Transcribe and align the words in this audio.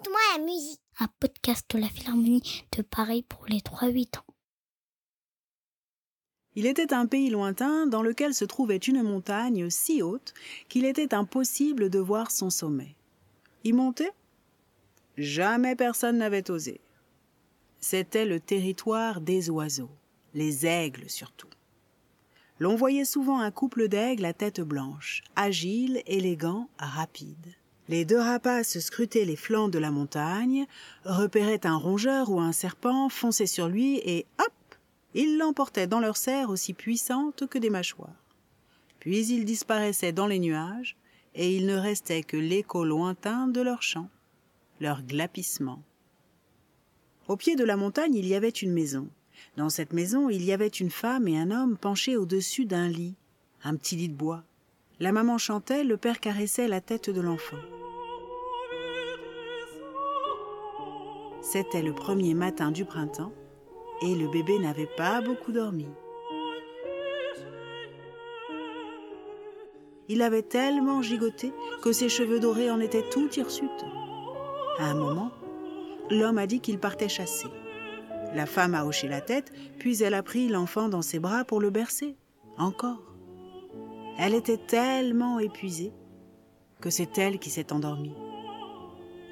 Raconte-moi 0.00 0.20
la 0.38 0.44
musique. 0.44 0.80
Un 0.98 1.08
podcast 1.18 1.66
de 1.74 1.78
la 1.78 1.88
Philharmonie 1.88 2.64
de 2.74 2.80
Paris 2.80 3.22
pour 3.28 3.44
les 3.48 3.58
3-8 3.58 4.18
ans. 4.18 4.34
Il 6.54 6.64
était 6.64 6.94
un 6.94 7.04
pays 7.04 7.28
lointain 7.28 7.86
dans 7.86 8.00
lequel 8.00 8.32
se 8.32 8.46
trouvait 8.46 8.78
une 8.78 9.02
montagne 9.02 9.68
si 9.68 10.00
haute 10.00 10.32
qu'il 10.70 10.86
était 10.86 11.12
impossible 11.12 11.90
de 11.90 11.98
voir 11.98 12.30
son 12.30 12.48
sommet. 12.48 12.96
Y 13.64 13.74
monter 13.74 14.08
Jamais 15.18 15.76
personne 15.76 16.16
n'avait 16.16 16.50
osé. 16.50 16.80
C'était 17.80 18.26
le 18.26 18.40
territoire 18.40 19.20
des 19.20 19.50
oiseaux, 19.50 19.90
les 20.32 20.64
aigles 20.64 21.10
surtout. 21.10 21.50
L'on 22.58 22.74
voyait 22.74 23.04
souvent 23.04 23.40
un 23.40 23.50
couple 23.50 23.88
d'aigles 23.88 24.24
à 24.24 24.32
tête 24.32 24.62
blanche, 24.62 25.22
agile, 25.36 26.02
élégant, 26.06 26.70
rapide. 26.78 27.54
Les 27.90 28.04
deux 28.04 28.20
rapaces 28.20 28.78
scrutaient 28.78 29.24
les 29.24 29.34
flancs 29.34 29.68
de 29.68 29.80
la 29.80 29.90
montagne, 29.90 30.68
repéraient 31.04 31.66
un 31.66 31.74
rongeur 31.74 32.30
ou 32.30 32.38
un 32.38 32.52
serpent, 32.52 33.08
fonçaient 33.08 33.48
sur 33.48 33.66
lui 33.66 33.96
et 34.04 34.26
hop 34.38 34.52
Ils 35.14 35.38
l'emportaient 35.38 35.88
dans 35.88 35.98
leurs 35.98 36.16
serres 36.16 36.50
aussi 36.50 36.72
puissantes 36.72 37.48
que 37.48 37.58
des 37.58 37.68
mâchoires. 37.68 38.14
Puis 39.00 39.26
ils 39.26 39.44
disparaissaient 39.44 40.12
dans 40.12 40.28
les 40.28 40.38
nuages, 40.38 40.96
et 41.34 41.56
il 41.56 41.66
ne 41.66 41.74
restait 41.74 42.22
que 42.22 42.36
l'écho 42.36 42.84
lointain 42.84 43.48
de 43.48 43.60
leur 43.60 43.82
chant, 43.82 44.08
leur 44.78 45.02
glapissement. 45.02 45.82
Au 47.26 47.36
pied 47.36 47.56
de 47.56 47.64
la 47.64 47.76
montagne, 47.76 48.14
il 48.14 48.28
y 48.28 48.36
avait 48.36 48.50
une 48.50 48.72
maison. 48.72 49.08
Dans 49.56 49.68
cette 49.68 49.92
maison, 49.92 50.30
il 50.30 50.44
y 50.44 50.52
avait 50.52 50.68
une 50.68 50.90
femme 50.90 51.26
et 51.26 51.36
un 51.36 51.50
homme 51.50 51.76
penchés 51.76 52.16
au-dessus 52.16 52.66
d'un 52.66 52.86
lit, 52.86 53.16
un 53.64 53.74
petit 53.74 53.96
lit 53.96 54.10
de 54.10 54.14
bois. 54.14 54.44
La 55.00 55.10
maman 55.10 55.38
chantait, 55.38 55.82
le 55.82 55.96
père 55.96 56.20
caressait 56.20 56.68
la 56.68 56.80
tête 56.80 57.10
de 57.10 57.20
l'enfant. 57.20 57.56
C'était 61.52 61.82
le 61.82 61.92
premier 61.92 62.32
matin 62.32 62.70
du 62.70 62.84
printemps 62.84 63.32
et 64.02 64.14
le 64.14 64.28
bébé 64.28 64.60
n'avait 64.60 64.86
pas 64.86 65.20
beaucoup 65.20 65.50
dormi. 65.50 65.88
Il 70.08 70.22
avait 70.22 70.44
tellement 70.44 71.02
gigoté 71.02 71.52
que 71.82 71.90
ses 71.90 72.08
cheveux 72.08 72.38
dorés 72.38 72.70
en 72.70 72.78
étaient 72.78 73.08
tout 73.10 73.28
hirsutes. 73.36 73.84
À 74.78 74.90
un 74.90 74.94
moment, 74.94 75.32
l'homme 76.08 76.38
a 76.38 76.46
dit 76.46 76.60
qu'il 76.60 76.78
partait 76.78 77.08
chasser. 77.08 77.48
La 78.32 78.46
femme 78.46 78.76
a 78.76 78.86
hoché 78.86 79.08
la 79.08 79.20
tête, 79.20 79.50
puis 79.80 80.04
elle 80.04 80.14
a 80.14 80.22
pris 80.22 80.46
l'enfant 80.46 80.88
dans 80.88 81.02
ses 81.02 81.18
bras 81.18 81.44
pour 81.44 81.60
le 81.60 81.70
bercer. 81.70 82.16
Encore. 82.58 83.02
Elle 84.18 84.34
était 84.34 84.56
tellement 84.68 85.40
épuisée 85.40 85.92
que 86.80 86.90
c'est 86.90 87.18
elle 87.18 87.40
qui 87.40 87.50
s'est 87.50 87.72
endormie. 87.72 88.29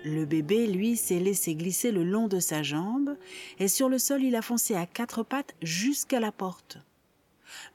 Le 0.04 0.24
bébé, 0.24 0.66
lui, 0.66 0.96
s'est 0.96 1.18
laissé 1.18 1.54
glisser 1.54 1.90
le 1.90 2.04
long 2.04 2.28
de 2.28 2.38
sa 2.38 2.62
jambe, 2.62 3.16
et 3.58 3.68
sur 3.68 3.88
le 3.88 3.98
sol 3.98 4.22
il 4.22 4.36
a 4.36 4.42
foncé 4.42 4.74
à 4.74 4.86
quatre 4.86 5.22
pattes 5.22 5.54
jusqu'à 5.62 6.20
la 6.20 6.32
porte. 6.32 6.78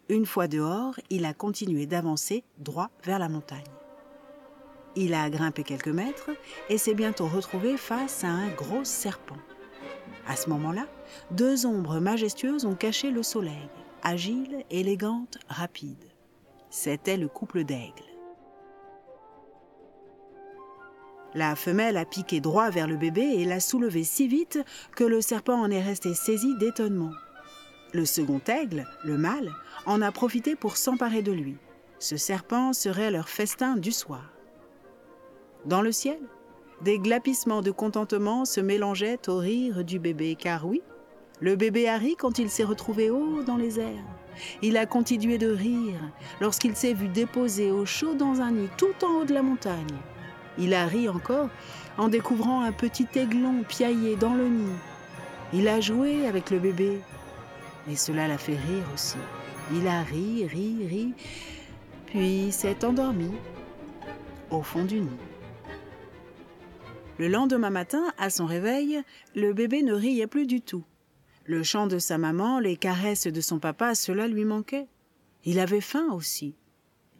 Une 0.09 0.25
fois 0.25 0.47
dehors, 0.47 0.99
il 1.09 1.25
a 1.25 1.33
continué 1.33 1.85
d'avancer 1.85 2.43
droit 2.59 2.89
vers 3.03 3.19
la 3.19 3.29
montagne. 3.29 3.63
Il 4.95 5.13
a 5.13 5.29
grimpé 5.29 5.63
quelques 5.63 5.87
mètres 5.87 6.29
et 6.69 6.77
s'est 6.77 6.93
bientôt 6.93 7.27
retrouvé 7.27 7.77
face 7.77 8.23
à 8.23 8.27
un 8.27 8.49
gros 8.49 8.83
serpent. 8.83 9.37
À 10.27 10.35
ce 10.35 10.49
moment-là, 10.49 10.87
deux 11.31 11.65
ombres 11.65 11.99
majestueuses 11.99 12.65
ont 12.65 12.75
caché 12.75 13.09
le 13.09 13.23
soleil, 13.23 13.69
agiles, 14.03 14.63
élégantes, 14.69 15.39
rapides. 15.47 16.11
C'était 16.69 17.17
le 17.17 17.27
couple 17.27 17.63
d'aigles. 17.63 18.12
La 21.35 21.55
femelle 21.55 21.97
a 21.97 22.05
piqué 22.05 22.39
droit 22.41 22.69
vers 22.69 22.87
le 22.87 22.95
bébé 22.95 23.21
et 23.21 23.45
l'a 23.45 23.59
soulevé 23.59 24.03
si 24.03 24.27
vite 24.27 24.59
que 24.95 25.03
le 25.03 25.19
serpent 25.19 25.59
en 25.59 25.71
est 25.71 25.81
resté 25.81 26.13
saisi 26.13 26.55
d'étonnement. 26.57 27.11
Le 27.91 28.05
second 28.05 28.41
aigle, 28.47 28.85
le 29.03 29.17
mâle, 29.17 29.51
en 29.85 30.01
a 30.01 30.11
profité 30.11 30.55
pour 30.55 30.77
s'emparer 30.77 31.21
de 31.21 31.31
lui. 31.31 31.57
Ce 31.99 32.17
serpent 32.17 32.73
serait 32.73 33.11
leur 33.11 33.29
festin 33.29 33.77
du 33.77 33.91
soir. 33.91 34.31
Dans 35.65 35.81
le 35.81 35.91
ciel, 35.91 36.19
des 36.81 36.99
glapissements 36.99 37.61
de 37.61 37.71
contentement 37.71 38.45
se 38.45 38.59
mélangeaient 38.59 39.29
au 39.29 39.37
rire 39.37 39.83
du 39.83 39.99
bébé, 39.99 40.35
car 40.35 40.67
oui, 40.67 40.81
le 41.39 41.55
bébé 41.55 41.87
a 41.87 41.97
ri 41.97 42.15
quand 42.17 42.39
il 42.39 42.49
s'est 42.49 42.63
retrouvé 42.63 43.09
haut 43.09 43.43
dans 43.43 43.57
les 43.57 43.79
airs. 43.79 44.05
Il 44.61 44.77
a 44.77 44.85
continué 44.85 45.37
de 45.37 45.49
rire 45.49 45.99
lorsqu'il 46.41 46.75
s'est 46.75 46.93
vu 46.93 47.07
déposé 47.07 47.71
au 47.71 47.85
chaud 47.85 48.13
dans 48.13 48.41
un 48.41 48.51
nid 48.51 48.69
tout 48.77 48.93
en 49.03 49.21
haut 49.21 49.25
de 49.25 49.33
la 49.33 49.43
montagne. 49.43 49.97
Il 50.57 50.73
a 50.73 50.85
ri 50.85 51.09
encore 51.09 51.49
en 51.97 52.07
découvrant 52.07 52.61
un 52.61 52.71
petit 52.71 53.07
aiglon 53.15 53.63
piaillé 53.67 54.15
dans 54.15 54.33
le 54.33 54.47
nid. 54.47 54.75
Il 55.53 55.67
a 55.67 55.79
joué 55.79 56.27
avec 56.27 56.49
le 56.49 56.59
bébé 56.59 56.99
et 57.89 57.95
cela 57.95 58.27
l'a 58.27 58.37
fait 58.37 58.57
rire 58.57 58.85
aussi. 58.93 59.17
Il 59.73 59.87
a 59.87 60.01
ri, 60.03 60.45
ri, 60.45 60.87
ri, 60.87 61.13
puis 62.07 62.51
s'est 62.51 62.85
endormi 62.85 63.31
au 64.51 64.61
fond 64.61 64.85
du 64.85 65.01
nid. 65.01 65.17
Le 67.19 67.27
lendemain 67.27 67.69
matin, 67.69 68.03
à 68.17 68.29
son 68.29 68.45
réveil, 68.45 69.01
le 69.35 69.53
bébé 69.53 69.83
ne 69.83 69.93
riait 69.93 70.27
plus 70.27 70.47
du 70.47 70.61
tout. 70.61 70.83
Le 71.45 71.61
chant 71.61 71.87
de 71.87 71.99
sa 71.99 72.17
maman, 72.17 72.59
les 72.59 72.77
caresses 72.77 73.27
de 73.27 73.41
son 73.41 73.59
papa, 73.59 73.95
cela 73.95 74.27
lui 74.27 74.45
manquait. 74.45 74.87
Il 75.45 75.59
avait 75.59 75.81
faim 75.81 76.07
aussi. 76.13 76.55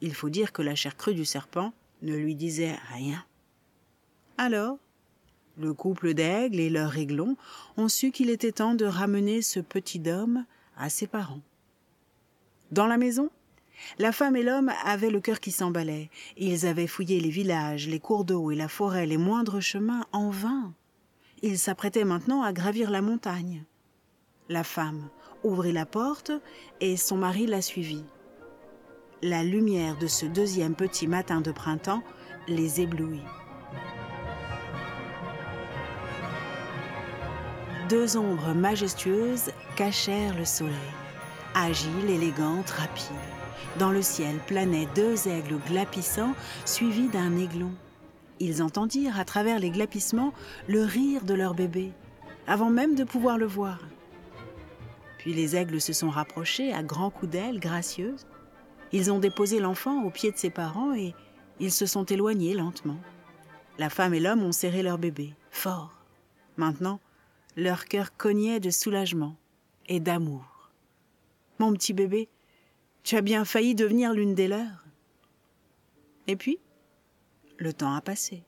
Il 0.01 0.13
faut 0.13 0.29
dire 0.29 0.51
que 0.51 0.61
la 0.61 0.75
chair 0.75 0.97
crue 0.97 1.13
du 1.13 1.25
serpent 1.25 1.73
ne 2.03 2.15
lui 2.15 2.35
disait 2.35 2.75
rien. 2.93 3.25
Alors, 4.37 4.77
le 5.57 5.73
couple 5.73 6.13
d'aigles 6.13 6.59
et 6.59 6.69
leurs 6.69 6.97
aiglons 6.97 7.35
ont 7.77 7.87
su 7.87 8.11
qu'il 8.11 8.29
était 8.29 8.51
temps 8.51 8.75
de 8.75 8.85
ramener 8.85 9.41
ce 9.41 9.59
petit 9.59 10.01
homme 10.07 10.45
à 10.77 10.89
ses 10.89 11.07
parents. 11.07 11.41
Dans 12.71 12.87
la 12.87 12.97
maison, 12.97 13.29
la 13.99 14.11
femme 14.11 14.35
et 14.35 14.43
l'homme 14.43 14.71
avaient 14.83 15.09
le 15.09 15.19
cœur 15.19 15.39
qui 15.39 15.51
s'emballait. 15.51 16.09
Ils 16.37 16.65
avaient 16.65 16.87
fouillé 16.87 17.19
les 17.19 17.29
villages, 17.29 17.87
les 17.87 17.99
cours 17.99 18.25
d'eau 18.25 18.51
et 18.51 18.55
la 18.55 18.67
forêt, 18.67 19.05
les 19.05 19.17
moindres 19.17 19.61
chemins 19.61 20.05
en 20.11 20.29
vain. 20.29 20.73
Ils 21.41 21.59
s'apprêtaient 21.59 22.05
maintenant 22.05 22.41
à 22.41 22.53
gravir 22.53 22.89
la 22.89 23.01
montagne. 23.01 23.63
La 24.49 24.63
femme 24.63 25.09
ouvrit 25.43 25.73
la 25.73 25.85
porte 25.85 26.31
et 26.79 26.97
son 26.97 27.17
mari 27.17 27.45
la 27.45 27.61
suivit. 27.61 28.05
La 29.25 29.41
lumière 29.41 29.97
de 29.97 30.07
ce 30.07 30.25
deuxième 30.25 30.75
petit 30.75 31.07
matin 31.07 31.39
de 31.39 31.53
printemps 31.53 32.03
les 32.49 32.81
éblouit. 32.81 33.23
Deux 37.87 38.17
ombres 38.17 38.53
majestueuses 38.53 39.51
cachèrent 39.77 40.37
le 40.37 40.43
soleil, 40.43 40.73
agiles, 41.55 42.09
élégantes, 42.09 42.69
rapides. 42.69 43.05
Dans 43.79 43.91
le 43.91 44.01
ciel 44.01 44.39
planaient 44.45 44.89
deux 44.93 45.29
aigles 45.29 45.59
glapissants 45.69 46.35
suivis 46.65 47.07
d'un 47.07 47.37
aiglon. 47.37 47.71
Ils 48.41 48.61
entendirent 48.61 49.17
à 49.17 49.23
travers 49.23 49.59
les 49.59 49.69
glapissements 49.69 50.33
le 50.67 50.83
rire 50.83 51.23
de 51.23 51.33
leur 51.33 51.53
bébé, 51.53 51.93
avant 52.45 52.69
même 52.69 52.93
de 52.93 53.05
pouvoir 53.05 53.37
le 53.37 53.45
voir. 53.45 53.79
Puis 55.17 55.33
les 55.33 55.55
aigles 55.55 55.79
se 55.79 55.93
sont 55.93 56.09
rapprochés 56.09 56.73
à 56.73 56.83
grands 56.83 57.09
coups 57.09 57.31
d'ailes 57.31 57.61
gracieuses. 57.61 58.27
Ils 58.93 59.11
ont 59.11 59.17
déposé 59.17 59.59
l'enfant 59.59 60.03
au 60.03 60.11
pied 60.11 60.31
de 60.31 60.37
ses 60.37 60.51
parents 60.51 60.93
et 60.93 61.15
ils 61.59 61.71
se 61.71 61.87
sont 61.87 62.05
éloignés 62.05 62.53
lentement. 62.53 62.99
La 63.79 63.89
femme 63.89 64.13
et 64.13 64.19
l'homme 64.19 64.43
ont 64.43 64.51
serré 64.51 64.83
leur 64.83 64.99
bébé, 64.99 65.33
fort. 65.49 65.91
Maintenant, 66.57 66.99
leur 67.57 67.85
cœur 67.85 68.15
cognait 68.15 68.59
de 68.59 68.69
soulagement 68.69 69.35
et 69.87 69.99
d'amour. 69.99 70.71
Mon 71.57 71.73
petit 71.73 71.93
bébé, 71.93 72.29
tu 73.01 73.15
as 73.15 73.21
bien 73.21 73.45
failli 73.45 73.73
devenir 73.73 74.13
l'une 74.13 74.35
des 74.35 74.47
leurs. 74.47 74.85
Et 76.27 76.35
puis, 76.35 76.59
le 77.57 77.73
temps 77.73 77.95
a 77.95 78.01
passé. 78.01 78.43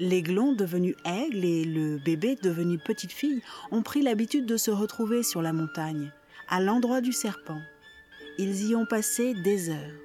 L'aiglon 0.00 0.52
devenu 0.52 0.96
aigle 1.04 1.44
et 1.44 1.64
le 1.64 1.98
bébé 1.98 2.36
devenu 2.36 2.78
petite 2.78 3.12
fille 3.12 3.42
ont 3.70 3.82
pris 3.82 4.02
l'habitude 4.02 4.46
de 4.46 4.56
se 4.56 4.70
retrouver 4.70 5.22
sur 5.22 5.40
la 5.40 5.52
montagne, 5.52 6.12
à 6.48 6.60
l'endroit 6.60 7.00
du 7.00 7.12
serpent. 7.12 7.60
Ils 8.40 8.68
y 8.68 8.76
ont 8.76 8.86
passé 8.86 9.34
des 9.34 9.68
heures, 9.68 10.00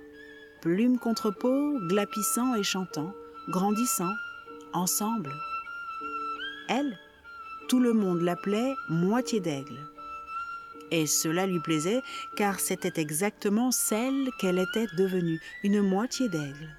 plume 0.60 0.98
contre 0.98 1.30
peau, 1.30 1.78
glapissant 1.88 2.56
et 2.56 2.64
chantant, 2.64 3.14
grandissant, 3.48 4.16
ensemble. 4.74 5.32
Elle, 6.68 6.98
tout 7.70 7.80
le 7.80 7.94
monde 7.94 8.22
l'appelait 8.22 8.74
moitié 8.90 9.40
d'aigle. 9.40 9.78
Et 10.90 11.06
cela 11.06 11.46
lui 11.46 11.60
plaisait 11.60 12.02
car 12.36 12.60
c'était 12.60 13.00
exactement 13.00 13.70
celle 13.70 14.32
qu'elle 14.40 14.58
était 14.58 14.88
devenue, 14.98 15.40
une 15.64 15.82
moitié 15.82 16.28
d'aigle. 16.28 16.76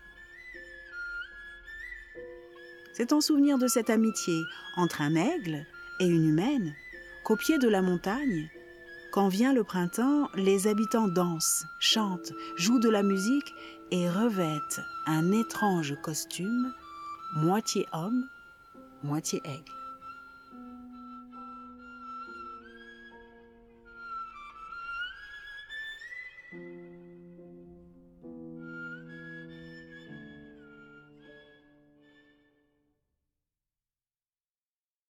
C'est 2.94 3.12
en 3.12 3.20
souvenir 3.20 3.58
de 3.58 3.68
cette 3.68 3.90
amitié 3.90 4.42
entre 4.76 5.02
un 5.02 5.14
aigle 5.14 5.64
et 6.00 6.06
une 6.06 6.28
humaine 6.28 6.74
qu'au 7.22 7.36
pied 7.36 7.58
de 7.58 7.68
la 7.68 7.80
montagne, 7.80 8.50
quand 9.14 9.28
vient 9.28 9.52
le 9.52 9.62
printemps, 9.62 10.28
les 10.34 10.66
habitants 10.66 11.06
dansent, 11.06 11.66
chantent, 11.78 12.32
jouent 12.56 12.80
de 12.80 12.88
la 12.88 13.04
musique 13.04 13.54
et 13.92 14.10
revêtent 14.10 14.80
un 15.06 15.30
étrange 15.30 15.94
costume, 16.02 16.72
moitié 17.36 17.86
homme, 17.92 18.26
moitié 19.04 19.40
aigle. 19.44 19.83